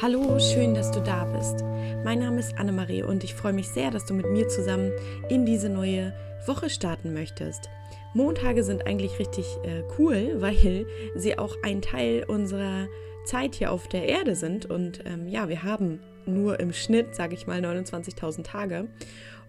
Hallo, 0.00 0.38
schön, 0.40 0.74
dass 0.74 0.90
du 0.90 1.00
da 1.00 1.24
bist. 1.24 1.62
Mein 2.04 2.18
Name 2.18 2.40
ist 2.40 2.58
Annemarie 2.58 3.02
und 3.02 3.22
ich 3.22 3.34
freue 3.34 3.52
mich 3.52 3.68
sehr, 3.68 3.90
dass 3.90 4.04
du 4.04 4.14
mit 4.14 4.26
mir 4.30 4.48
zusammen 4.48 4.90
in 5.28 5.46
diese 5.46 5.68
neue 5.68 6.12
Woche 6.46 6.70
starten 6.70 7.12
möchtest. 7.12 7.68
Montage 8.14 8.64
sind 8.64 8.86
eigentlich 8.86 9.18
richtig 9.18 9.46
äh, 9.62 9.84
cool, 9.98 10.36
weil 10.40 10.86
sie 11.14 11.38
auch 11.38 11.56
ein 11.62 11.82
Teil 11.82 12.24
unserer 12.26 12.88
Zeit 13.24 13.54
hier 13.54 13.70
auf 13.70 13.88
der 13.88 14.08
Erde 14.08 14.34
sind. 14.34 14.66
Und 14.66 15.04
ähm, 15.06 15.28
ja, 15.28 15.48
wir 15.48 15.62
haben 15.62 16.00
nur 16.26 16.58
im 16.58 16.72
Schnitt, 16.72 17.14
sage 17.14 17.34
ich 17.34 17.46
mal, 17.46 17.60
29.000 17.60 18.42
Tage. 18.42 18.88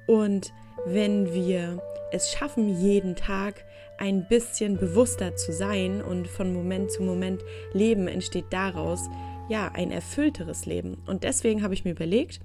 Und 0.05 0.54
wenn 0.85 1.34
wir 1.34 1.82
es 2.12 2.32
schaffen, 2.32 2.80
jeden 2.80 3.16
Tag 3.16 3.66
ein 3.98 4.27
bisschen 4.27 4.77
bewusster 4.77 5.35
zu 5.35 5.52
sein 5.52 6.02
und 6.02 6.27
von 6.27 6.54
Moment 6.54 6.91
zu 6.91 7.02
Moment 7.02 7.41
leben, 7.73 8.07
entsteht 8.07 8.45
daraus 8.52 9.09
ja 9.50 9.72
ein 9.74 9.92
erfüllteres 9.92 10.66
Leben. 10.66 10.98
Und 11.06 11.24
deswegen 11.24 11.64
habe 11.64 11.74
ich 11.74 11.86
mir 11.86 11.92
überlegt, 11.92 12.40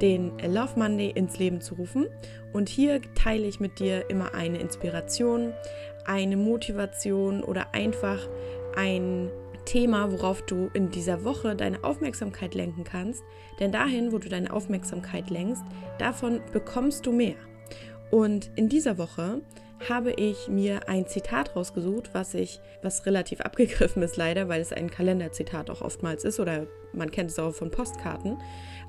den 0.00 0.32
Love 0.38 0.78
Monday 0.78 1.10
ins 1.10 1.38
Leben 1.38 1.60
zu 1.60 1.74
rufen. 1.74 2.06
Und 2.52 2.68
hier 2.68 3.00
teile 3.14 3.46
ich 3.46 3.60
mit 3.60 3.78
dir 3.78 4.08
immer 4.10 4.34
eine 4.34 4.58
Inspiration, 4.58 5.52
eine 6.04 6.36
Motivation 6.36 7.42
oder 7.42 7.74
einfach 7.74 8.28
ein 8.76 9.30
Thema, 9.64 10.10
worauf 10.10 10.42
du 10.42 10.70
in 10.74 10.90
dieser 10.90 11.24
Woche 11.24 11.54
deine 11.54 11.84
Aufmerksamkeit 11.84 12.54
lenken 12.54 12.84
kannst. 12.84 13.22
Denn 13.58 13.72
dahin, 13.72 14.12
wo 14.12 14.18
du 14.18 14.28
deine 14.28 14.52
Aufmerksamkeit 14.52 15.30
lenkst, 15.30 15.62
davon 15.98 16.40
bekommst 16.52 17.06
du 17.06 17.12
mehr. 17.12 17.36
Und 18.10 18.50
in 18.56 18.68
dieser 18.68 18.98
Woche 18.98 19.42
habe 19.88 20.12
ich 20.12 20.48
mir 20.48 20.88
ein 20.88 21.06
Zitat 21.06 21.56
rausgesucht, 21.56 22.10
was 22.12 22.34
ich, 22.34 22.60
was 22.82 23.06
relativ 23.06 23.40
abgegriffen 23.42 24.02
ist 24.02 24.16
leider, 24.16 24.48
weil 24.48 24.60
es 24.60 24.72
ein 24.72 24.90
Kalenderzitat 24.90 25.70
auch 25.70 25.80
oftmals 25.80 26.24
ist 26.24 26.40
oder 26.40 26.66
man 26.92 27.10
kennt 27.10 27.30
es 27.30 27.38
auch 27.38 27.54
von 27.54 27.70
Postkarten. 27.70 28.38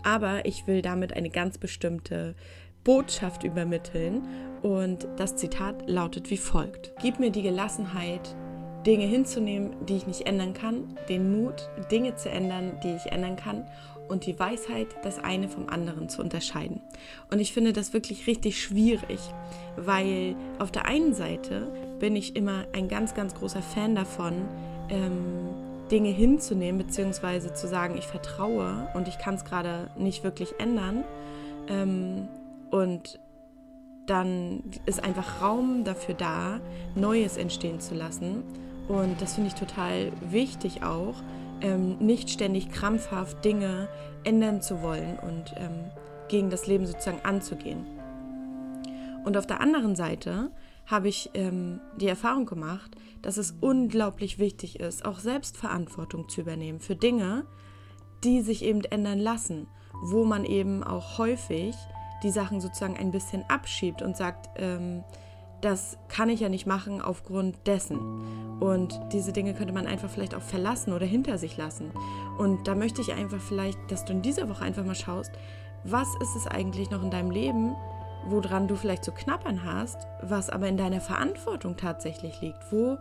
Aber 0.04 0.46
ich 0.46 0.68
will 0.68 0.82
damit 0.82 1.14
eine 1.14 1.30
ganz 1.30 1.58
bestimmte 1.58 2.36
Botschaft 2.84 3.44
übermitteln 3.44 4.24
und 4.64 5.08
das 5.18 5.36
Zitat 5.36 5.88
lautet 5.88 6.32
wie 6.32 6.38
folgt. 6.38 6.94
Gib 7.02 7.20
mir 7.20 7.32
die 7.32 7.44
Gelassenheit, 7.44 8.36
Dinge 8.86 9.06
hinzunehmen, 9.06 9.76
die 9.86 9.98
ich 9.98 10.08
nicht 10.08 10.26
ändern 10.26 10.54
kann, 10.56 10.98
den 11.08 11.32
Mut, 11.32 11.70
Dinge 11.92 12.16
zu 12.16 12.30
ändern, 12.30 12.80
die 12.84 12.96
ich 12.96 13.12
ändern 13.12 13.36
kann 13.36 13.66
und 14.12 14.26
die 14.26 14.38
Weisheit, 14.38 14.88
das 15.04 15.18
eine 15.20 15.48
vom 15.48 15.70
anderen 15.70 16.10
zu 16.10 16.22
unterscheiden. 16.22 16.82
Und 17.32 17.40
ich 17.40 17.54
finde 17.54 17.74
das 17.74 17.94
wirklich 17.94 18.28
richtig 18.28 18.62
schwierig, 18.62 19.20
weil 19.78 20.36
auf 20.60 20.72
der 20.72 20.86
einen 20.86 21.14
Seite 21.14 21.72
bin 22.00 22.16
ich 22.16 22.36
immer 22.36 22.66
ein 22.74 22.90
ganz, 22.90 23.14
ganz 23.14 23.34
großer 23.34 23.62
Fan 23.62 23.96
davon, 23.96 24.34
ähm, 24.90 25.50
Dinge 25.90 26.10
hinzunehmen, 26.10 26.78
beziehungsweise 26.78 27.54
zu 27.54 27.68
sagen, 27.68 27.98
ich 27.98 28.06
vertraue 28.06 28.90
und 28.94 29.08
ich 29.08 29.18
kann 29.18 29.36
es 29.36 29.46
gerade 29.46 29.90
nicht 29.98 30.24
wirklich 30.24 30.60
ändern. 30.60 31.04
Ähm, 31.68 32.28
und 32.70 33.20
dann 34.08 34.64
ist 34.86 35.04
einfach 35.04 35.42
Raum 35.42 35.84
dafür 35.84 36.16
da, 36.16 36.60
Neues 36.96 37.38
entstehen 37.38 37.80
zu 37.80 37.96
lassen. 37.96 38.44
Und 38.88 39.22
das 39.22 39.36
finde 39.36 39.50
ich 39.50 39.56
total 39.56 40.12
wichtig 40.30 40.84
auch, 40.84 41.16
ähm, 41.62 41.98
nicht 42.00 42.30
ständig 42.30 42.72
krampfhaft 42.72 43.44
Dinge 43.44 43.90
ändern 44.24 44.62
zu 44.62 44.82
wollen 44.82 45.18
und 45.20 45.54
ähm, 45.58 45.92
gegen 46.28 46.50
das 46.50 46.68
Leben 46.68 46.86
sozusagen 46.86 47.24
anzugehen. 47.24 47.86
Und 49.24 49.38
auf 49.38 49.46
der 49.46 49.62
anderen 49.62 49.96
Seite 49.96 50.52
habe 50.88 51.08
ich 51.08 51.30
ähm, 51.34 51.80
die 52.00 52.08
Erfahrung 52.08 52.46
gemacht, 52.46 52.92
dass 53.22 53.38
es 53.38 53.56
unglaublich 53.62 54.40
wichtig 54.40 54.80
ist, 54.80 55.06
auch 55.06 55.20
Selbstverantwortung 55.20 56.28
zu 56.28 56.42
übernehmen 56.42 56.80
für 56.80 56.96
Dinge, 56.96 57.46
die 58.24 58.42
sich 58.42 58.64
eben 58.64 58.84
ändern 58.84 59.20
lassen, 59.20 59.68
wo 60.02 60.26
man 60.26 60.46
eben 60.46 60.84
auch 60.84 61.18
häufig 61.18 61.76
die 62.24 62.32
Sachen 62.32 62.62
sozusagen 62.62 62.98
ein 62.98 63.12
bisschen 63.12 63.44
abschiebt 63.48 64.02
und 64.02 64.18
sagt, 64.18 64.50
ähm, 64.56 65.04
das 65.62 65.98
kann 66.08 66.30
ich 66.30 66.40
ja 66.40 66.50
nicht 66.50 66.66
machen 66.66 67.02
aufgrund 67.02 67.68
dessen. 67.68 68.60
Und 68.60 69.00
diese 69.12 69.32
Dinge 69.32 69.54
könnte 69.54 69.74
man 69.74 69.88
einfach 69.88 70.10
vielleicht 70.10 70.36
auch 70.36 70.42
verlassen 70.42 70.94
oder 70.94 71.06
hinter 71.06 71.38
sich 71.38 71.58
lassen. 71.58 71.92
Und 72.38 72.68
da 72.68 72.76
möchte 72.76 73.02
ich 73.02 73.14
einfach 73.14 73.40
vielleicht, 73.40 73.80
dass 73.90 74.06
du 74.06 74.14
in 74.14 74.22
dieser 74.22 74.50
Woche 74.50 74.64
einfach 74.64 74.86
mal 74.86 74.96
schaust, 74.96 75.32
was 75.84 76.08
ist 76.22 76.36
es 76.36 76.48
eigentlich 76.48 76.92
noch 76.92 77.04
in 77.04 77.12
deinem 77.12 77.32
Leben, 77.32 77.76
woran 78.26 78.68
du 78.68 78.76
vielleicht 78.76 79.04
zu 79.04 79.12
knappern 79.12 79.64
hast, 79.66 80.08
was 80.22 80.50
aber 80.50 80.68
in 80.68 80.78
deiner 80.78 81.02
Verantwortung 81.02 81.76
tatsächlich 81.76 82.40
liegt. 82.42 82.72
Wo 82.72 82.98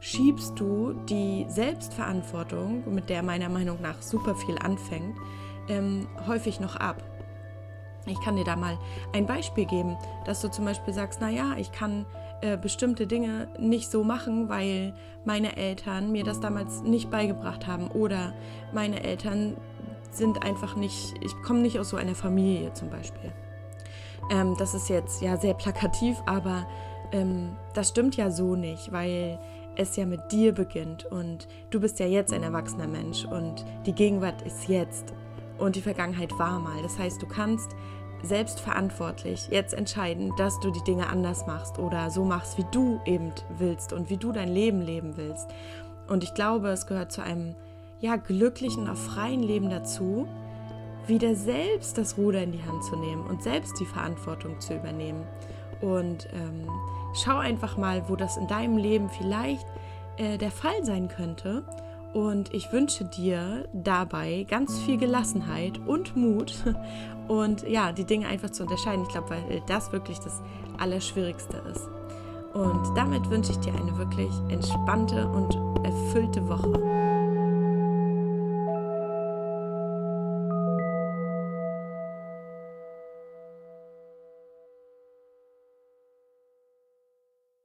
schiebst 0.00 0.58
du 0.58 0.94
die 1.08 1.46
Selbstverantwortung, 1.48 2.82
mit 2.92 3.10
der 3.10 3.22
meiner 3.22 3.48
Meinung 3.48 3.80
nach 3.80 4.00
super 4.00 4.34
viel 4.34 4.58
anfängt, 4.58 5.16
ähm, 5.68 6.08
häufig 6.26 6.58
noch 6.58 6.76
ab? 6.76 7.02
Ich 8.06 8.20
kann 8.20 8.36
dir 8.36 8.44
da 8.44 8.56
mal 8.56 8.78
ein 9.12 9.26
Beispiel 9.26 9.64
geben, 9.64 9.96
dass 10.24 10.40
du 10.40 10.50
zum 10.50 10.64
Beispiel 10.64 10.92
sagst, 10.92 11.20
naja, 11.20 11.54
ich 11.56 11.72
kann 11.72 12.04
äh, 12.40 12.56
bestimmte 12.56 13.06
Dinge 13.06 13.48
nicht 13.58 13.90
so 13.90 14.02
machen, 14.02 14.48
weil 14.48 14.94
meine 15.24 15.56
Eltern 15.56 16.10
mir 16.10 16.24
das 16.24 16.40
damals 16.40 16.82
nicht 16.82 17.10
beigebracht 17.10 17.66
haben 17.66 17.88
oder 17.88 18.32
meine 18.72 19.04
Eltern 19.04 19.56
sind 20.10 20.44
einfach 20.44 20.76
nicht, 20.76 21.14
ich 21.20 21.32
komme 21.42 21.60
nicht 21.60 21.78
aus 21.78 21.90
so 21.90 21.96
einer 21.96 22.14
Familie 22.14 22.72
zum 22.72 22.90
Beispiel. 22.90 23.32
Ähm, 24.30 24.56
das 24.58 24.74
ist 24.74 24.88
jetzt 24.88 25.22
ja 25.22 25.36
sehr 25.36 25.54
plakativ, 25.54 26.20
aber 26.26 26.66
ähm, 27.12 27.56
das 27.74 27.90
stimmt 27.90 28.16
ja 28.16 28.30
so 28.30 28.56
nicht, 28.56 28.92
weil 28.92 29.38
es 29.76 29.96
ja 29.96 30.04
mit 30.04 30.32
dir 30.32 30.52
beginnt 30.52 31.04
und 31.06 31.48
du 31.70 31.80
bist 31.80 31.98
ja 31.98 32.06
jetzt 32.06 32.32
ein 32.32 32.42
erwachsener 32.42 32.86
Mensch 32.86 33.24
und 33.24 33.64
die 33.86 33.94
Gegenwart 33.94 34.42
ist 34.42 34.68
jetzt 34.68 35.14
und 35.62 35.76
die 35.76 35.82
Vergangenheit 35.82 36.38
war 36.38 36.58
mal. 36.58 36.82
Das 36.82 36.98
heißt, 36.98 37.22
du 37.22 37.26
kannst 37.26 37.70
selbstverantwortlich 38.22 39.48
jetzt 39.50 39.74
entscheiden, 39.74 40.32
dass 40.36 40.60
du 40.60 40.70
die 40.70 40.82
Dinge 40.82 41.08
anders 41.08 41.46
machst 41.46 41.78
oder 41.78 42.10
so 42.10 42.24
machst, 42.24 42.58
wie 42.58 42.66
du 42.70 43.00
eben 43.04 43.32
willst 43.58 43.92
und 43.92 44.10
wie 44.10 44.16
du 44.16 44.32
dein 44.32 44.48
Leben 44.48 44.80
leben 44.80 45.16
willst. 45.16 45.48
Und 46.08 46.24
ich 46.24 46.34
glaube, 46.34 46.68
es 46.68 46.86
gehört 46.86 47.12
zu 47.12 47.22
einem 47.22 47.54
ja 48.00 48.16
glücklichen, 48.16 48.88
auch 48.88 48.96
freien 48.96 49.42
Leben 49.42 49.70
dazu, 49.70 50.26
wieder 51.06 51.34
selbst 51.34 51.98
das 51.98 52.16
Ruder 52.16 52.42
in 52.42 52.52
die 52.52 52.62
Hand 52.62 52.84
zu 52.84 52.96
nehmen 52.96 53.26
und 53.26 53.42
selbst 53.42 53.78
die 53.80 53.86
Verantwortung 53.86 54.60
zu 54.60 54.74
übernehmen. 54.74 55.24
Und 55.80 56.28
ähm, 56.32 56.68
schau 57.14 57.38
einfach 57.38 57.76
mal, 57.76 58.08
wo 58.08 58.14
das 58.14 58.36
in 58.36 58.46
deinem 58.46 58.76
Leben 58.76 59.08
vielleicht 59.10 59.66
äh, 60.16 60.38
der 60.38 60.52
Fall 60.52 60.84
sein 60.84 61.08
könnte 61.08 61.64
und 62.12 62.52
ich 62.52 62.72
wünsche 62.72 63.04
dir 63.04 63.68
dabei 63.72 64.46
ganz 64.48 64.78
viel 64.80 64.98
Gelassenheit 64.98 65.78
und 65.86 66.16
Mut 66.16 66.54
und 67.28 67.66
ja, 67.68 67.92
die 67.92 68.04
Dinge 68.04 68.26
einfach 68.26 68.50
zu 68.50 68.64
unterscheiden. 68.64 69.04
Ich 69.04 69.10
glaube, 69.10 69.30
weil 69.30 69.62
das 69.66 69.92
wirklich 69.92 70.18
das 70.18 70.42
Allerschwierigste 70.78 71.62
ist. 71.70 71.88
Und 72.54 72.94
damit 72.96 73.30
wünsche 73.30 73.52
ich 73.52 73.58
dir 73.58 73.74
eine 73.74 73.96
wirklich 73.96 74.30
entspannte 74.50 75.26
und 75.26 75.54
erfüllte 75.84 76.46
Woche. 76.48 77.01